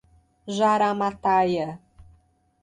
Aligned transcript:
Jaramataia 0.57 1.77